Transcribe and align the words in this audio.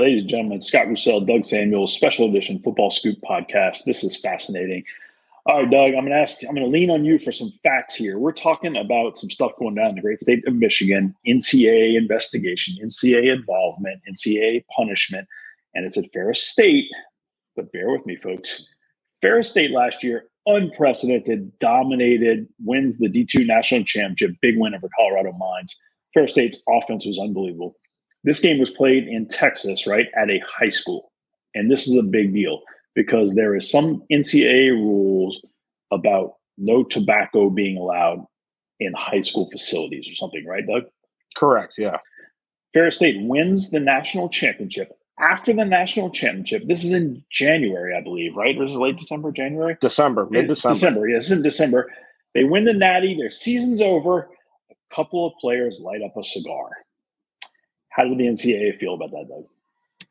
Ladies 0.00 0.22
and 0.22 0.30
gentlemen, 0.30 0.62
Scott 0.62 0.86
Roussel, 0.86 1.20
Doug 1.20 1.44
Samuels, 1.44 1.94
special 1.94 2.26
edition 2.26 2.58
football 2.62 2.90
scoop 2.90 3.18
podcast. 3.20 3.84
This 3.84 4.02
is 4.02 4.18
fascinating. 4.18 4.82
All 5.44 5.60
right, 5.60 5.70
Doug, 5.70 5.88
I'm 5.88 6.06
going 6.06 6.08
to 6.08 6.14
ask, 6.14 6.38
I'm 6.42 6.54
going 6.54 6.66
to 6.66 6.72
lean 6.72 6.88
on 6.90 7.04
you 7.04 7.18
for 7.18 7.32
some 7.32 7.50
facts 7.62 7.96
here. 7.96 8.18
We're 8.18 8.32
talking 8.32 8.78
about 8.78 9.18
some 9.18 9.28
stuff 9.28 9.52
going 9.58 9.74
down 9.74 9.90
in 9.90 9.94
the 9.96 10.00
great 10.00 10.18
state 10.18 10.42
of 10.48 10.54
Michigan, 10.54 11.14
NCAA 11.26 11.98
investigation, 11.98 12.82
NCAA 12.82 13.30
involvement, 13.30 14.00
NCAA 14.10 14.64
punishment, 14.74 15.28
and 15.74 15.84
it's 15.84 15.98
at 15.98 16.10
Ferris 16.14 16.48
State. 16.48 16.88
But 17.54 17.70
bear 17.70 17.90
with 17.90 18.06
me, 18.06 18.16
folks. 18.16 18.74
Ferris 19.20 19.50
State 19.50 19.70
last 19.70 20.02
year, 20.02 20.24
unprecedented, 20.46 21.58
dominated, 21.58 22.48
wins 22.64 22.96
the 22.96 23.10
D2 23.10 23.46
national 23.46 23.84
championship, 23.84 24.30
big 24.40 24.54
win 24.56 24.74
over 24.74 24.88
Colorado 24.96 25.32
Mines. 25.32 25.78
Ferris 26.14 26.32
State's 26.32 26.62
offense 26.66 27.04
was 27.04 27.18
unbelievable. 27.18 27.76
This 28.24 28.40
game 28.40 28.58
was 28.58 28.70
played 28.70 29.08
in 29.08 29.26
Texas, 29.26 29.86
right, 29.86 30.06
at 30.16 30.30
a 30.30 30.40
high 30.40 30.68
school. 30.68 31.10
And 31.54 31.70
this 31.70 31.88
is 31.88 31.96
a 31.96 32.08
big 32.08 32.32
deal 32.32 32.60
because 32.94 33.34
there 33.34 33.54
is 33.56 33.70
some 33.70 34.02
NCAA 34.12 34.70
rules 34.72 35.40
about 35.90 36.34
no 36.58 36.84
tobacco 36.84 37.50
being 37.50 37.76
allowed 37.76 38.26
in 38.78 38.92
high 38.94 39.20
school 39.20 39.48
facilities 39.50 40.08
or 40.08 40.14
something, 40.14 40.44
right, 40.46 40.66
Doug? 40.66 40.84
Correct, 41.36 41.74
yeah. 41.78 41.98
Ferris 42.72 42.96
State 42.96 43.16
wins 43.20 43.70
the 43.70 43.80
national 43.80 44.28
championship. 44.28 44.92
After 45.18 45.52
the 45.52 45.64
national 45.64 46.10
championship, 46.10 46.62
this 46.66 46.84
is 46.84 46.92
in 46.92 47.22
January, 47.30 47.94
I 47.94 48.02
believe, 48.02 48.36
right? 48.36 48.58
This 48.58 48.70
is 48.70 48.76
late 48.76 48.96
December, 48.96 49.32
January? 49.32 49.76
December, 49.80 50.26
mid 50.30 50.48
December. 50.48 50.74
December, 50.74 51.08
yes, 51.08 51.30
in 51.30 51.42
December. 51.42 51.90
They 52.34 52.44
win 52.44 52.64
the 52.64 52.72
Natty, 52.72 53.16
their 53.18 53.30
season's 53.30 53.80
over. 53.80 54.30
A 54.70 54.94
couple 54.94 55.26
of 55.26 55.34
players 55.40 55.82
light 55.84 56.00
up 56.02 56.16
a 56.16 56.24
cigar. 56.24 56.70
How 57.90 58.04
did 58.04 58.18
the 58.18 58.24
NCAA 58.24 58.76
feel 58.76 58.94
about 58.94 59.10
that, 59.10 59.26
Doug? 59.28 59.44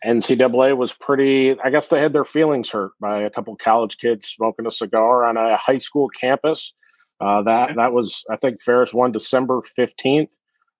NCAA 0.05 0.77
was 0.77 0.93
pretty, 0.93 1.59
I 1.61 1.69
guess 1.69 1.89
they 1.89 1.99
had 1.99 2.13
their 2.13 2.25
feelings 2.25 2.69
hurt 2.69 2.91
by 2.99 3.21
a 3.21 3.29
couple 3.29 3.55
college 3.57 3.97
kids 3.97 4.27
smoking 4.27 4.65
a 4.65 4.71
cigar 4.71 5.25
on 5.25 5.37
a 5.37 5.57
high 5.57 5.77
school 5.77 6.09
campus. 6.09 6.73
Uh, 7.19 7.41
that 7.41 7.75
that 7.75 7.91
was, 7.91 8.23
I 8.29 8.37
think, 8.37 8.61
Ferris 8.61 8.93
won 8.93 9.11
December 9.11 9.61
fifteenth. 9.75 10.29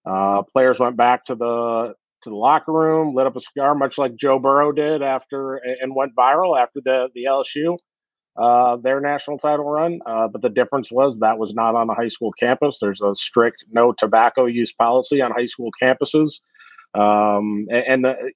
Uh, 0.06 0.42
players 0.44 0.80
went 0.80 0.96
back 0.96 1.26
to 1.26 1.36
the 1.36 1.96
to 2.24 2.30
the 2.30 2.36
locker 2.36 2.72
room, 2.72 3.14
lit 3.14 3.28
up 3.28 3.36
a 3.36 3.42
cigar, 3.42 3.76
much 3.76 3.98
like 3.98 4.16
Joe 4.16 4.40
Burrow 4.40 4.72
did 4.72 5.02
after 5.02 5.56
and 5.56 5.94
went 5.94 6.16
viral 6.16 6.58
after 6.58 6.80
the 6.80 7.10
the 7.14 7.26
LSU 7.26 7.78
uh, 8.40 8.78
their 8.78 9.02
national 9.02 9.38
title 9.38 9.66
run. 9.66 10.00
Uh, 10.06 10.28
but 10.28 10.42
the 10.42 10.50
difference 10.50 10.92
was 10.92 11.20
that 11.20 11.38
was 11.38 11.54
not 11.54 11.76
on 11.76 11.90
a 11.90 11.94
high 11.94 12.08
school 12.08 12.32
campus. 12.32 12.80
There's 12.80 13.02
a 13.02 13.14
strict 13.16 13.66
no 13.72 13.92
tobacco 13.92 14.46
use 14.46 14.72
policy 14.72 15.22
on 15.22 15.32
high 15.32 15.46
school 15.46 15.72
campuses. 15.82 16.40
Um, 16.94 17.68
and, 17.70 17.84
and 17.88 18.06
the, 18.06 18.32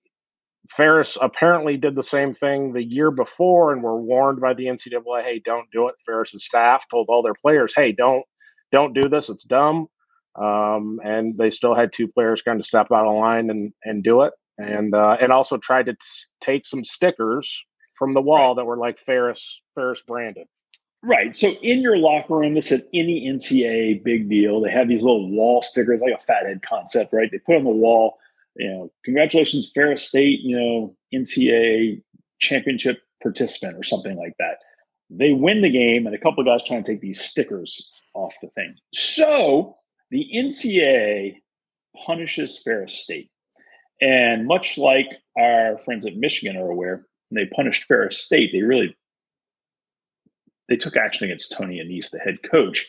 Ferris 0.69 1.17
apparently 1.21 1.77
did 1.77 1.95
the 1.95 2.03
same 2.03 2.33
thing 2.33 2.73
the 2.73 2.83
year 2.83 3.11
before 3.11 3.73
and 3.73 3.83
were 3.83 3.99
warned 3.99 4.39
by 4.39 4.53
the 4.53 4.65
NCAA, 4.65 5.23
hey, 5.23 5.41
don't 5.43 5.69
do 5.71 5.87
it. 5.87 5.95
Ferris's 6.05 6.45
staff 6.45 6.85
told 6.89 7.07
all 7.09 7.21
their 7.21 7.33
players, 7.33 7.73
hey, 7.75 7.91
don't 7.91 8.23
don't 8.71 8.93
do 8.93 9.07
this. 9.07 9.29
It's 9.29 9.43
dumb. 9.43 9.87
Um, 10.35 10.99
and 11.03 11.37
they 11.37 11.51
still 11.51 11.75
had 11.75 11.93
two 11.93 12.07
players 12.07 12.41
kind 12.41 12.59
of 12.59 12.65
step 12.65 12.91
out 12.91 13.05
of 13.05 13.15
line 13.15 13.49
and 13.49 13.73
and 13.83 14.03
do 14.03 14.21
it. 14.21 14.33
And 14.57 14.93
uh, 14.95 15.17
and 15.19 15.31
also 15.31 15.57
tried 15.57 15.87
to 15.87 15.93
t- 15.93 15.99
take 16.41 16.65
some 16.65 16.85
stickers 16.85 17.51
from 17.93 18.13
the 18.13 18.21
wall 18.21 18.55
that 18.55 18.65
were 18.65 18.77
like 18.77 18.99
Ferris 19.05 19.61
Ferris 19.75 20.01
branded. 20.07 20.47
Right. 21.03 21.35
So 21.35 21.49
in 21.61 21.81
your 21.81 21.97
locker 21.97 22.37
room, 22.37 22.53
this 22.53 22.71
is 22.71 22.87
any 22.93 23.27
NCAA 23.27 24.03
big 24.03 24.29
deal. 24.29 24.61
They 24.61 24.71
have 24.71 24.87
these 24.87 25.03
little 25.03 25.29
wall 25.29 25.61
stickers, 25.61 26.01
like 26.01 26.13
a 26.13 26.23
fathead 26.23 26.61
concept, 26.61 27.11
right? 27.11 27.29
They 27.29 27.39
put 27.39 27.57
on 27.57 27.65
the 27.65 27.71
wall 27.71 28.19
you 28.55 28.69
know, 28.69 28.91
congratulations, 29.03 29.71
Ferris 29.73 30.07
State, 30.07 30.41
you 30.41 30.57
know, 30.57 30.95
NCAA 31.13 32.01
championship 32.39 33.01
participant 33.21 33.77
or 33.77 33.83
something 33.83 34.17
like 34.17 34.35
that. 34.39 34.57
They 35.09 35.31
win 35.31 35.61
the 35.61 35.69
game, 35.69 36.05
and 36.05 36.15
a 36.15 36.19
couple 36.19 36.41
of 36.41 36.47
guys 36.47 36.67
trying 36.67 36.83
to 36.83 36.91
take 36.91 37.01
these 37.01 37.21
stickers 37.21 37.89
off 38.13 38.33
the 38.41 38.49
thing. 38.49 38.75
So 38.93 39.77
the 40.11 40.27
NCAA 40.33 41.37
punishes 42.05 42.59
Ferris 42.59 42.95
State. 42.95 43.29
And 44.01 44.47
much 44.47 44.77
like 44.77 45.07
our 45.37 45.77
friends 45.77 46.05
at 46.05 46.15
Michigan 46.15 46.57
are 46.57 46.69
aware, 46.69 47.05
they 47.31 47.45
punished 47.45 47.85
Ferris 47.85 48.17
State, 48.17 48.51
they 48.51 48.61
really 48.61 48.95
they 50.69 50.77
took 50.77 50.95
action 50.95 51.25
against 51.25 51.51
Tony 51.51 51.79
Annese, 51.79 52.09
the 52.09 52.19
head 52.19 52.37
coach. 52.49 52.87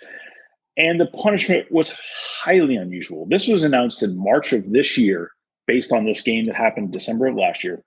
And 0.77 1.01
the 1.01 1.07
punishment 1.07 1.71
was 1.71 1.97
highly 2.43 2.77
unusual. 2.77 3.27
This 3.29 3.47
was 3.47 3.63
announced 3.63 4.03
in 4.03 4.17
March 4.17 4.53
of 4.53 4.71
this 4.71 4.97
year 4.97 5.31
based 5.67 5.93
on 5.93 6.05
this 6.05 6.21
game 6.21 6.45
that 6.47 6.55
happened 6.55 6.93
December 6.93 7.27
of 7.27 7.37
last 7.37 7.65
year. 7.65 7.83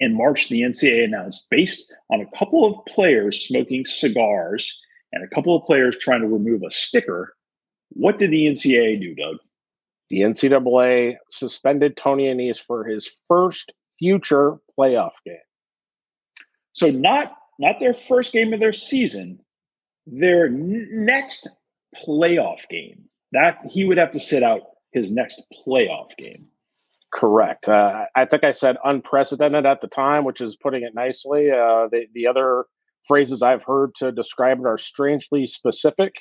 In 0.00 0.16
March, 0.16 0.48
the 0.48 0.62
NCAA 0.62 1.04
announced, 1.04 1.46
based 1.50 1.94
on 2.10 2.20
a 2.20 2.36
couple 2.36 2.64
of 2.64 2.84
players 2.86 3.46
smoking 3.46 3.84
cigars 3.84 4.82
and 5.12 5.22
a 5.22 5.34
couple 5.34 5.56
of 5.56 5.64
players 5.64 5.96
trying 5.98 6.22
to 6.22 6.26
remove 6.26 6.62
a 6.62 6.70
sticker, 6.70 7.34
what 7.90 8.18
did 8.18 8.30
the 8.30 8.46
NCAA 8.46 9.00
do, 9.00 9.14
Doug? 9.14 9.36
The 10.08 10.20
NCAA 10.20 11.16
suspended 11.30 11.96
Tony 11.96 12.24
Annese 12.24 12.58
for 12.58 12.84
his 12.84 13.08
first 13.28 13.72
future 13.98 14.56
playoff 14.78 15.12
game. 15.24 15.36
So 16.72 16.90
not 16.90 17.36
not 17.58 17.78
their 17.80 17.94
first 17.94 18.32
game 18.32 18.52
of 18.52 18.60
their 18.60 18.72
season, 18.72 19.38
their 20.06 20.48
next 20.48 21.48
playoff 21.96 22.68
game. 22.68 23.04
That 23.32 23.62
he 23.70 23.84
would 23.84 23.98
have 23.98 24.10
to 24.10 24.20
sit 24.20 24.42
out 24.42 24.62
his 24.92 25.12
next 25.12 25.46
playoff 25.66 26.16
game. 26.18 26.48
Correct. 27.12 27.68
Uh, 27.68 28.06
I 28.16 28.24
think 28.24 28.42
I 28.42 28.52
said 28.52 28.76
unprecedented 28.84 29.66
at 29.66 29.80
the 29.82 29.86
time, 29.88 30.24
which 30.24 30.40
is 30.40 30.56
putting 30.56 30.82
it 30.82 30.94
nicely. 30.94 31.50
Uh, 31.50 31.88
the 31.92 32.06
the 32.14 32.26
other 32.26 32.64
phrases 33.06 33.42
I've 33.42 33.62
heard 33.62 33.94
to 33.96 34.12
describe 34.12 34.60
it 34.60 34.66
are 34.66 34.78
strangely 34.78 35.46
specific. 35.46 36.14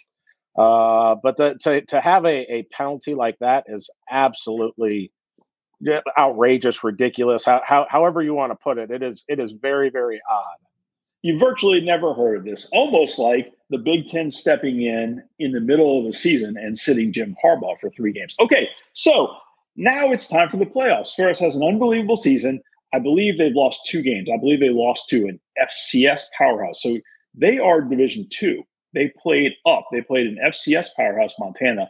Uh, 0.58 1.16
but 1.24 1.38
the, 1.38 1.56
to 1.62 1.82
to 1.86 2.02
have 2.02 2.26
a, 2.26 2.54
a 2.54 2.64
penalty 2.72 3.16
like 3.16 3.38
that 3.40 3.64
is 3.68 3.90
absolutely 4.10 5.14
outrageous, 6.20 6.84
ridiculous. 6.84 7.46
How, 7.46 7.62
how, 7.66 7.88
however 7.90 8.22
you 8.22 8.34
want 8.34 8.52
to 8.52 8.58
put 8.62 8.78
it, 8.78 8.92
it 8.92 9.02
is 9.02 9.24
it 9.30 9.40
is 9.40 9.54
very 9.54 9.90
very 9.90 10.20
odd. 10.30 10.58
You 11.22 11.40
virtually 11.40 11.80
never 11.80 12.14
heard 12.14 12.36
of 12.36 12.44
this. 12.44 12.68
Almost 12.74 13.18
like 13.18 13.54
the 13.70 13.78
Big 13.78 14.08
Ten 14.08 14.30
stepping 14.30 14.82
in 14.82 15.24
in 15.40 15.54
the 15.54 15.62
middle 15.62 16.00
of 16.00 16.06
the 16.06 16.14
season 16.14 16.58
and 16.58 16.78
sitting 16.78 17.14
Jim 17.14 17.36
Harbaugh 17.42 17.80
for 17.80 17.90
three 17.92 18.12
games. 18.12 18.36
Okay, 18.42 18.68
so 18.92 19.38
now 19.76 20.12
it's 20.12 20.28
time 20.28 20.50
for 20.50 20.58
the 20.58 20.66
playoffs. 20.66 21.14
Ferris 21.14 21.40
has 21.40 21.56
an 21.56 21.64
unbelievable 21.64 22.18
season. 22.18 22.62
I 22.94 23.00
believe 23.00 23.38
they've 23.38 23.56
lost 23.56 23.88
two 23.88 24.02
games. 24.02 24.30
I 24.30 24.38
believe 24.38 24.60
they 24.60 24.70
lost 24.70 25.08
to 25.10 25.28
an 25.28 25.40
FCS 25.62 26.24
powerhouse. 26.38 26.82
So 26.82 26.98
they 27.34 27.58
are 27.58 27.82
Division 27.82 28.28
Two. 28.30 28.64
They 28.94 29.14
played 29.22 29.54
up. 29.66 29.86
They 29.92 30.02
played 30.02 30.28
an 30.28 30.38
FCS 30.46 30.90
powerhouse, 30.98 31.40
Montana, 31.40 31.90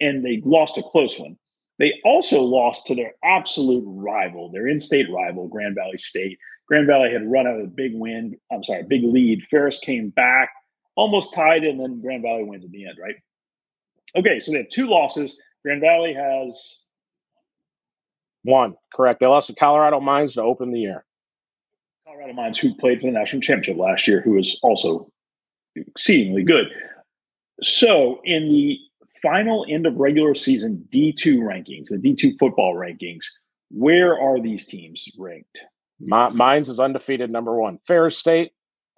and 0.00 0.24
they 0.24 0.42
lost 0.44 0.78
a 0.78 0.82
close 0.82 1.18
one. 1.18 1.36
They 1.78 1.94
also 2.04 2.42
lost 2.42 2.86
to 2.86 2.94
their 2.94 3.12
absolute 3.24 3.84
rival, 3.86 4.50
their 4.50 4.68
in-state 4.68 5.10
rival, 5.10 5.48
Grand 5.48 5.76
Valley 5.76 5.96
State. 5.96 6.36
Grand 6.66 6.86
Valley 6.86 7.10
had 7.10 7.30
run 7.30 7.46
out 7.46 7.58
of 7.58 7.64
a 7.64 7.68
big 7.68 7.92
win. 7.94 8.36
I'm 8.52 8.62
sorry, 8.62 8.82
big 8.82 9.02
lead. 9.04 9.46
Ferris 9.46 9.78
came 9.78 10.10
back, 10.10 10.50
almost 10.94 11.32
tied, 11.32 11.64
and 11.64 11.80
then 11.80 12.00
Grand 12.02 12.22
Valley 12.22 12.44
wins 12.44 12.64
at 12.64 12.70
the 12.70 12.86
end, 12.86 12.98
right? 13.00 13.14
Okay, 14.16 14.40
so 14.40 14.52
they 14.52 14.58
have 14.58 14.68
two 14.68 14.88
losses. 14.88 15.40
Grand 15.64 15.80
Valley 15.80 16.12
has 16.12 16.79
one, 18.42 18.74
correct. 18.94 19.20
They 19.20 19.26
lost 19.26 19.48
to 19.48 19.54
Colorado 19.54 20.00
Mines 20.00 20.34
to 20.34 20.42
open 20.42 20.70
the 20.70 20.80
year. 20.80 21.04
Colorado 22.06 22.32
Mines, 22.32 22.58
who 22.58 22.74
played 22.74 23.00
for 23.00 23.06
the 23.06 23.12
national 23.12 23.42
championship 23.42 23.76
last 23.76 24.08
year, 24.08 24.20
who 24.20 24.32
was 24.32 24.58
also 24.62 25.10
exceedingly 25.76 26.42
good. 26.42 26.66
So, 27.62 28.20
in 28.24 28.48
the 28.48 28.78
final 29.22 29.66
end 29.68 29.86
of 29.86 29.96
regular 29.96 30.34
season 30.34 30.86
D2 30.90 31.38
rankings, 31.40 31.88
the 31.88 31.98
D2 31.98 32.38
football 32.38 32.74
rankings, 32.74 33.24
where 33.70 34.18
are 34.18 34.40
these 34.40 34.66
teams 34.66 35.08
ranked? 35.18 35.60
Mines 36.00 36.68
is 36.68 36.80
undefeated, 36.80 37.30
number 37.30 37.54
one. 37.54 37.78
Ferris 37.86 38.16
State, 38.16 38.52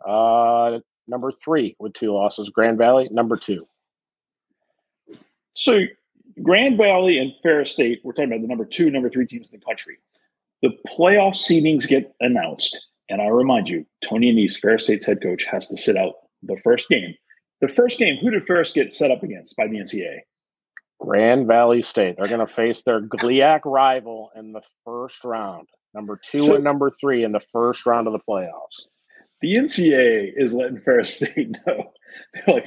uh, 0.06 0.78
number 1.08 1.32
three 1.32 1.76
with 1.78 1.94
two 1.94 2.12
losses. 2.12 2.48
Grand 2.48 2.78
Valley, 2.78 3.08
number 3.10 3.36
two. 3.36 3.66
So 5.54 5.80
Grand 6.42 6.76
Valley 6.78 7.18
and 7.18 7.32
Ferris 7.42 7.72
State, 7.72 8.00
we're 8.04 8.12
talking 8.12 8.30
about 8.30 8.42
the 8.42 8.48
number 8.48 8.64
two, 8.64 8.90
number 8.90 9.10
three 9.10 9.26
teams 9.26 9.48
in 9.50 9.58
the 9.58 9.64
country. 9.64 9.98
The 10.62 10.70
playoff 10.88 11.34
seedings 11.34 11.88
get 11.88 12.14
announced. 12.20 12.90
And 13.08 13.20
I 13.20 13.26
remind 13.26 13.68
you, 13.68 13.84
Tony 14.02 14.32
Annese, 14.32 14.56
Ferris 14.56 14.84
State's 14.84 15.04
head 15.04 15.22
coach, 15.22 15.44
has 15.44 15.68
to 15.68 15.76
sit 15.76 15.96
out 15.96 16.14
the 16.42 16.56
first 16.62 16.88
game. 16.88 17.14
The 17.60 17.68
first 17.68 17.98
game, 17.98 18.16
who 18.16 18.30
did 18.30 18.44
Ferris 18.44 18.72
get 18.72 18.92
set 18.92 19.10
up 19.10 19.22
against 19.22 19.56
by 19.56 19.66
the 19.66 19.76
NCAA? 19.76 20.20
Grand 21.00 21.46
Valley 21.46 21.82
State. 21.82 22.16
They're 22.16 22.28
going 22.28 22.46
to 22.46 22.52
face 22.52 22.82
their 22.84 23.00
GLIAC 23.00 23.60
rival 23.64 24.30
in 24.36 24.52
the 24.52 24.62
first 24.84 25.24
round, 25.24 25.68
number 25.94 26.18
two 26.30 26.38
so, 26.38 26.54
and 26.54 26.64
number 26.64 26.92
three 27.00 27.24
in 27.24 27.32
the 27.32 27.42
first 27.52 27.84
round 27.86 28.06
of 28.06 28.12
the 28.12 28.20
playoffs. 28.20 28.86
The 29.40 29.54
NCAA 29.56 30.32
is 30.36 30.52
letting 30.52 30.78
Ferris 30.78 31.16
State 31.16 31.50
know. 31.66 31.92
They're 32.34 32.54
like, 32.54 32.66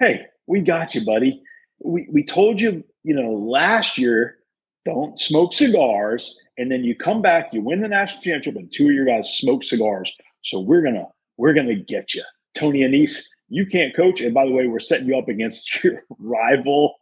hey, 0.00 0.26
we 0.46 0.60
got 0.60 0.94
you, 0.94 1.04
buddy. 1.04 1.42
We, 1.84 2.08
we 2.10 2.24
told 2.24 2.60
you 2.60 2.84
you 3.06 3.14
know, 3.14 3.30
last 3.30 3.98
year, 3.98 4.38
don't 4.84 5.18
smoke 5.18 5.54
cigars. 5.54 6.36
and 6.58 6.72
then 6.72 6.82
you 6.82 6.96
come 6.96 7.22
back, 7.22 7.52
you 7.52 7.62
win 7.62 7.80
the 7.80 7.88
national 7.88 8.20
championship, 8.20 8.56
and 8.56 8.72
two 8.72 8.88
of 8.88 8.94
your 8.94 9.04
guys 9.04 9.32
smoke 9.38 9.62
cigars. 9.62 10.12
So 10.42 10.60
we're 10.60 10.82
gonna 10.82 11.06
we're 11.36 11.54
gonna 11.54 11.76
get 11.76 12.14
you, 12.14 12.24
Tony 12.56 12.80
Annese. 12.80 13.22
You 13.48 13.64
can't 13.64 13.94
coach, 13.94 14.20
and 14.20 14.34
by 14.34 14.44
the 14.44 14.50
way, 14.50 14.66
we're 14.66 14.80
setting 14.80 15.06
you 15.06 15.16
up 15.16 15.28
against 15.28 15.84
your 15.84 16.02
rival, 16.18 16.96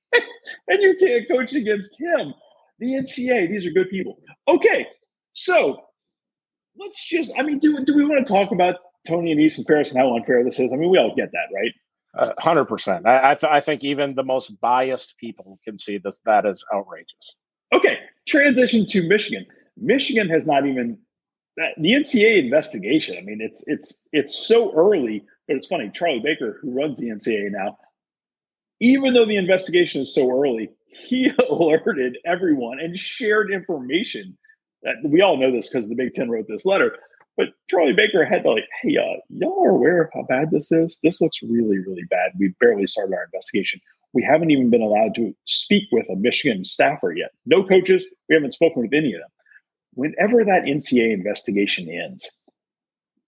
and 0.14 0.80
you 0.80 0.96
can't 0.98 1.28
coach 1.28 1.52
against 1.52 2.00
him. 2.00 2.32
The 2.78 2.94
NCA, 2.94 3.50
these 3.50 3.66
are 3.66 3.70
good 3.70 3.90
people. 3.90 4.18
Okay, 4.48 4.86
so 5.34 5.78
let's 6.78 7.06
just. 7.06 7.32
I 7.38 7.42
mean, 7.42 7.58
do 7.58 7.84
do 7.84 7.94
we 7.94 8.06
want 8.06 8.26
to 8.26 8.32
talk 8.32 8.50
about 8.50 8.76
Tony 9.06 9.34
Annese 9.34 9.58
and 9.58 9.66
Ferris 9.66 9.90
and 9.90 10.00
how 10.00 10.16
unfair 10.16 10.42
this 10.42 10.58
is? 10.58 10.72
I 10.72 10.76
mean, 10.76 10.88
we 10.88 10.96
all 10.96 11.14
get 11.14 11.32
that, 11.32 11.54
right? 11.54 11.72
Hundred 12.38 12.62
uh, 12.62 12.64
percent. 12.64 13.06
I 13.06 13.32
I, 13.32 13.34
th- 13.34 13.50
I, 13.52 13.60
think 13.60 13.82
even 13.82 14.14
the 14.14 14.22
most 14.22 14.60
biased 14.60 15.16
people 15.18 15.58
can 15.64 15.78
see 15.78 15.98
this. 15.98 16.18
That 16.24 16.46
is 16.46 16.64
outrageous. 16.72 17.34
Okay, 17.72 17.98
transition 18.28 18.86
to 18.86 19.02
Michigan. 19.02 19.44
Michigan 19.76 20.28
has 20.28 20.46
not 20.46 20.64
even 20.66 20.98
the 21.56 21.90
NCAA 21.92 22.44
investigation. 22.44 23.16
I 23.18 23.22
mean, 23.22 23.40
it's 23.40 23.64
it's 23.66 24.00
it's 24.12 24.46
so 24.46 24.72
early, 24.74 25.24
but 25.48 25.56
it's 25.56 25.66
funny. 25.66 25.90
Charlie 25.92 26.20
Baker, 26.20 26.58
who 26.62 26.72
runs 26.72 26.98
the 26.98 27.08
NCAA 27.08 27.50
now, 27.50 27.78
even 28.80 29.12
though 29.14 29.26
the 29.26 29.36
investigation 29.36 30.02
is 30.02 30.14
so 30.14 30.30
early, 30.30 30.70
he 30.86 31.32
alerted 31.50 32.18
everyone 32.24 32.78
and 32.78 32.98
shared 32.98 33.50
information 33.50 34.38
that 34.84 34.96
we 35.04 35.20
all 35.20 35.36
know 35.36 35.50
this 35.50 35.68
because 35.68 35.88
the 35.88 35.94
Big 35.94 36.12
Ten 36.12 36.30
wrote 36.30 36.46
this 36.48 36.66
letter 36.66 36.96
but 37.36 37.48
Charlie 37.68 37.92
Baker 37.92 38.24
had 38.24 38.44
to 38.44 38.50
like, 38.50 38.68
hey, 38.82 38.96
uh, 38.96 39.20
y'all 39.28 39.64
are 39.64 39.70
aware 39.70 40.02
of 40.02 40.10
how 40.14 40.22
bad 40.28 40.50
this 40.50 40.70
is? 40.70 40.98
This 41.02 41.20
looks 41.20 41.38
really, 41.42 41.78
really 41.78 42.04
bad. 42.08 42.32
We 42.38 42.54
barely 42.60 42.86
started 42.86 43.14
our 43.14 43.24
investigation. 43.24 43.80
We 44.12 44.22
haven't 44.22 44.52
even 44.52 44.70
been 44.70 44.82
allowed 44.82 45.16
to 45.16 45.34
speak 45.46 45.84
with 45.90 46.08
a 46.08 46.14
Michigan 46.14 46.64
staffer 46.64 47.12
yet. 47.12 47.30
No 47.46 47.64
coaches. 47.64 48.04
We 48.28 48.36
haven't 48.36 48.52
spoken 48.52 48.82
with 48.82 48.92
any 48.94 49.12
of 49.14 49.20
them. 49.20 49.30
Whenever 49.94 50.44
that 50.44 50.64
NCA 50.64 51.12
investigation 51.12 51.88
ends, 51.88 52.30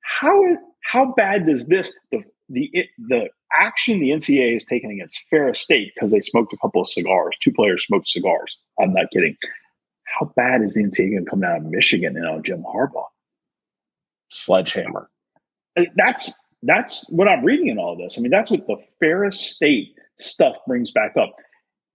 how 0.00 0.40
how 0.84 1.12
bad 1.16 1.46
does 1.46 1.66
this 1.66 1.92
the 2.12 2.22
the 2.48 2.70
the 3.08 3.28
action 3.58 3.98
the 4.00 4.10
NCA 4.10 4.54
is 4.56 4.64
taking 4.64 4.90
against 4.90 5.24
Ferris 5.30 5.60
State 5.60 5.92
because 5.94 6.12
they 6.12 6.20
smoked 6.20 6.52
a 6.52 6.56
couple 6.58 6.82
of 6.82 6.88
cigars? 6.88 7.36
Two 7.40 7.52
players 7.52 7.84
smoked 7.84 8.06
cigars. 8.06 8.56
I'm 8.80 8.92
not 8.92 9.06
kidding. 9.12 9.36
How 10.04 10.32
bad 10.36 10.62
is 10.62 10.74
the 10.74 10.84
NCAA 10.84 11.10
going 11.10 11.24
to 11.24 11.30
come 11.30 11.40
down 11.40 11.56
on 11.56 11.70
Michigan 11.70 12.16
and 12.16 12.26
on 12.26 12.42
Jim 12.42 12.62
Harbaugh? 12.62 13.06
Sledgehammer. 14.28 15.08
That's 15.96 16.42
that's 16.62 17.10
what 17.12 17.28
I'm 17.28 17.44
reading 17.44 17.68
in 17.68 17.78
all 17.78 17.96
this. 17.96 18.18
I 18.18 18.22
mean, 18.22 18.30
that's 18.30 18.50
what 18.50 18.66
the 18.66 18.76
Ferris 18.98 19.40
State 19.40 19.94
stuff 20.18 20.56
brings 20.66 20.90
back 20.90 21.16
up. 21.16 21.34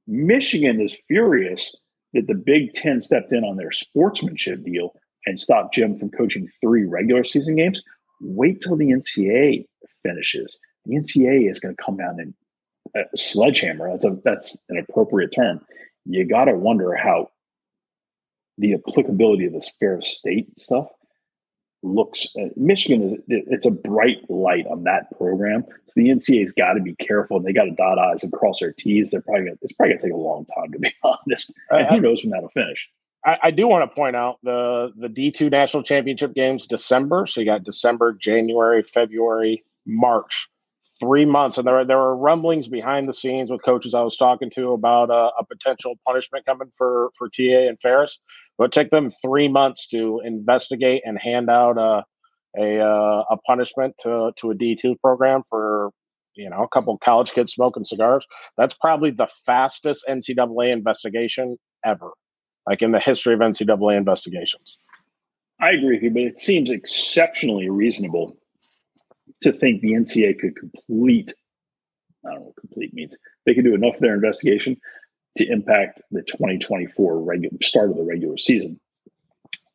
Michigan 0.07 0.79
is 0.79 0.95
furious 1.07 1.75
that 2.13 2.27
the 2.27 2.35
Big 2.35 2.73
Ten 2.73 3.01
stepped 3.01 3.33
in 3.33 3.43
on 3.43 3.57
their 3.57 3.71
sportsmanship 3.71 4.63
deal 4.63 4.93
and 5.25 5.39
stopped 5.39 5.73
Jim 5.73 5.97
from 5.97 6.09
coaching 6.09 6.49
three 6.61 6.85
regular 6.85 7.23
season 7.23 7.55
games. 7.55 7.81
Wait 8.21 8.61
till 8.61 8.75
the 8.75 8.91
NCAA 8.91 9.65
finishes. 10.03 10.57
The 10.85 10.95
NCAA 10.95 11.49
is 11.49 11.59
going 11.59 11.75
to 11.75 11.83
come 11.83 11.97
down 11.97 12.19
and 12.19 12.33
uh, 12.97 13.07
sledgehammer. 13.15 13.89
That's 13.89 14.05
a 14.05 14.17
that's 14.23 14.61
an 14.69 14.77
appropriate 14.77 15.31
term. 15.33 15.61
You 16.05 16.27
got 16.27 16.45
to 16.45 16.53
wonder 16.53 16.95
how 16.95 17.29
the 18.57 18.73
applicability 18.73 19.45
of 19.45 19.53
this 19.53 19.71
Ferris 19.79 20.17
State 20.17 20.59
stuff 20.59 20.87
looks 21.83 22.27
uh, 22.35 22.49
Michigan 22.55 23.15
is 23.15 23.19
it's 23.27 23.65
a 23.65 23.71
bright 23.71 24.29
light 24.29 24.65
on 24.67 24.83
that 24.83 25.11
program. 25.17 25.63
So 25.87 25.93
the 25.95 26.09
NCAA's 26.09 26.51
got 26.51 26.73
to 26.73 26.81
be 26.81 26.95
careful 26.95 27.37
and 27.37 27.45
they 27.45 27.53
got 27.53 27.65
to 27.65 27.71
dot 27.71 27.99
I's 27.99 28.23
and 28.23 28.31
cross 28.31 28.59
their 28.59 28.71
T's. 28.71 29.11
They're 29.11 29.21
probably 29.21 29.45
gonna, 29.45 29.57
it's 29.61 29.73
probably 29.73 29.95
gonna 29.95 30.01
take 30.01 30.13
a 30.13 30.17
long 30.17 30.45
time 30.55 30.71
to 30.71 30.79
be 30.79 30.93
honest. 31.03 31.53
And 31.69 31.87
who 31.87 32.01
knows 32.01 32.23
when 32.23 32.31
that'll 32.31 32.49
finish. 32.49 32.89
I, 33.25 33.37
I, 33.43 33.51
do 33.51 33.67
want 33.67 33.89
to 33.89 33.95
point 33.95 34.15
out 34.15 34.39
the 34.43 34.91
the 34.97 35.09
D 35.09 35.31
two 35.31 35.49
national 35.49 35.83
championship 35.83 36.33
games 36.33 36.65
December. 36.65 37.27
So 37.27 37.39
you 37.39 37.45
got 37.45 37.63
December, 37.63 38.13
January, 38.13 38.83
February, 38.83 39.63
March, 39.85 40.47
three 40.99 41.25
months, 41.25 41.57
and 41.57 41.67
there 41.67 41.85
there 41.85 41.97
were 41.97 42.15
rumblings 42.15 42.67
behind 42.67 43.07
the 43.07 43.13
scenes 43.13 43.51
with 43.51 43.63
coaches 43.63 43.93
I 43.93 44.01
was 44.01 44.17
talking 44.17 44.49
to 44.51 44.71
about 44.71 45.09
a, 45.09 45.31
a 45.39 45.45
potential 45.45 45.95
punishment 46.05 46.45
coming 46.45 46.71
for 46.77 47.11
for 47.17 47.27
TA 47.29 47.67
and 47.67 47.79
Ferris. 47.79 48.19
It 48.63 48.71
took 48.71 48.89
them 48.89 49.09
three 49.09 49.47
months 49.47 49.87
to 49.87 50.21
investigate 50.23 51.03
and 51.05 51.17
hand 51.19 51.49
out 51.49 51.77
a 51.77 52.03
a, 52.57 52.79
uh, 52.79 53.23
a 53.29 53.37
punishment 53.47 53.95
to 54.03 54.31
to 54.37 54.51
a 54.51 54.55
D 54.55 54.75
two 54.75 54.95
program 55.01 55.43
for 55.49 55.91
you 56.35 56.49
know 56.49 56.63
a 56.63 56.67
couple 56.67 56.97
college 56.97 57.31
kids 57.31 57.53
smoking 57.53 57.83
cigars. 57.83 58.25
That's 58.57 58.73
probably 58.73 59.11
the 59.11 59.27
fastest 59.45 60.03
NCAA 60.07 60.71
investigation 60.71 61.57
ever, 61.85 62.11
like 62.67 62.81
in 62.81 62.91
the 62.91 62.99
history 62.99 63.33
of 63.33 63.39
NCAA 63.39 63.97
investigations. 63.97 64.77
I 65.59 65.71
agree 65.71 65.95
with 65.95 66.03
you, 66.03 66.11
but 66.11 66.23
it 66.23 66.39
seems 66.39 66.71
exceptionally 66.71 67.69
reasonable 67.69 68.35
to 69.41 69.53
think 69.53 69.81
the 69.81 69.93
NCAA 69.93 70.39
could 70.39 70.55
complete. 70.55 71.33
I 72.25 72.31
don't 72.31 72.39
know 72.39 72.45
what 72.47 72.55
complete 72.55 72.93
means. 72.93 73.15
They 73.45 73.53
could 73.53 73.63
do 73.63 73.73
enough 73.73 73.95
of 73.95 74.01
their 74.01 74.13
investigation 74.13 74.77
to 75.37 75.49
impact 75.49 76.01
the 76.11 76.21
2024 76.23 77.21
regular 77.21 77.57
start 77.61 77.89
of 77.89 77.97
the 77.97 78.03
regular 78.03 78.37
season. 78.37 78.79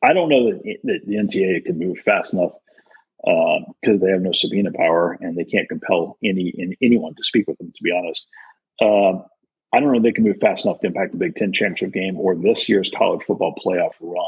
I 0.02 0.12
don't 0.12 0.28
know 0.28 0.50
that, 0.50 0.78
that 0.84 1.00
the 1.06 1.16
NCAA 1.16 1.64
can 1.64 1.78
move 1.78 1.98
fast 1.98 2.34
enough 2.34 2.52
because 3.24 3.96
uh, 3.96 4.04
they 4.04 4.10
have 4.10 4.20
no 4.20 4.32
subpoena 4.32 4.70
power 4.72 5.18
and 5.20 5.36
they 5.36 5.44
can't 5.44 5.68
compel 5.68 6.18
any 6.22 6.52
in, 6.56 6.76
anyone 6.82 7.14
to 7.16 7.24
speak 7.24 7.48
with 7.48 7.58
them. 7.58 7.72
To 7.74 7.82
be 7.82 7.90
honest, 7.90 8.28
uh, 8.80 9.18
I 9.72 9.80
don't 9.80 9.90
know 9.90 9.96
if 9.96 10.02
they 10.02 10.12
can 10.12 10.24
move 10.24 10.38
fast 10.40 10.64
enough 10.64 10.80
to 10.80 10.86
impact 10.86 11.12
the 11.12 11.18
Big 11.18 11.34
Ten 11.34 11.52
championship 11.52 11.92
game 11.92 12.18
or 12.18 12.36
this 12.36 12.68
year's 12.68 12.90
college 12.96 13.22
football 13.24 13.54
playoff 13.64 13.94
run. 14.00 14.24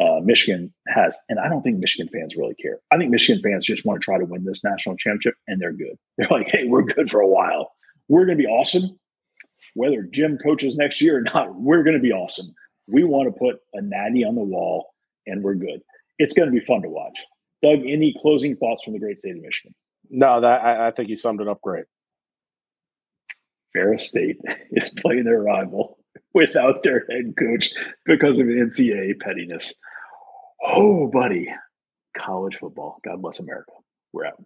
Uh, 0.00 0.20
Michigan 0.20 0.72
has, 0.86 1.18
and 1.28 1.40
I 1.40 1.48
don't 1.48 1.62
think 1.62 1.78
Michigan 1.78 2.08
fans 2.12 2.36
really 2.36 2.54
care. 2.54 2.78
I 2.92 2.96
think 2.96 3.10
Michigan 3.10 3.42
fans 3.42 3.66
just 3.66 3.84
want 3.84 4.00
to 4.00 4.04
try 4.04 4.16
to 4.16 4.24
win 4.24 4.44
this 4.44 4.62
national 4.62 4.96
championship, 4.96 5.34
and 5.48 5.60
they're 5.60 5.72
good. 5.72 5.98
They're 6.16 6.28
like, 6.30 6.48
"Hey, 6.48 6.66
we're 6.66 6.84
good 6.84 7.10
for 7.10 7.20
a 7.20 7.26
while. 7.26 7.72
We're 8.08 8.24
going 8.24 8.38
to 8.38 8.42
be 8.42 8.48
awesome, 8.48 8.96
whether 9.74 10.02
Jim 10.02 10.38
coaches 10.38 10.76
next 10.76 11.00
year 11.00 11.18
or 11.18 11.22
not, 11.22 11.54
we're 11.54 11.82
going 11.82 11.96
to 11.96 12.02
be 12.02 12.12
awesome. 12.12 12.46
We 12.86 13.04
want 13.04 13.32
to 13.32 13.38
put 13.38 13.60
a 13.74 13.82
natty 13.82 14.24
on 14.24 14.34
the 14.34 14.42
wall 14.42 14.94
and 15.26 15.42
we're 15.42 15.54
good. 15.54 15.82
It's 16.18 16.34
going 16.34 16.50
to 16.50 16.58
be 16.58 16.64
fun 16.64 16.82
to 16.82 16.88
watch. 16.88 17.16
Doug, 17.62 17.80
any 17.80 18.14
closing 18.20 18.56
thoughts 18.56 18.84
from 18.84 18.94
the 18.94 18.98
great 18.98 19.18
state 19.18 19.36
of 19.36 19.42
Michigan? 19.42 19.74
No, 20.10 20.40
that 20.40 20.62
I, 20.62 20.88
I 20.88 20.90
think 20.90 21.08
you 21.08 21.16
summed 21.16 21.40
it 21.40 21.48
up 21.48 21.60
great. 21.60 21.84
Ferris 23.72 24.08
State 24.08 24.40
is 24.70 24.90
playing 24.90 25.24
their 25.24 25.42
rival 25.42 25.98
without 26.34 26.82
their 26.82 27.04
head 27.10 27.34
coach 27.38 27.72
because 28.04 28.38
of 28.38 28.46
NCAA 28.46 29.20
pettiness. 29.20 29.74
Oh, 30.64 31.06
buddy. 31.08 31.48
College 32.16 32.56
football. 32.56 32.98
God 33.04 33.22
bless 33.22 33.38
America. 33.38 33.72
We're 34.12 34.26
out. 34.26 34.42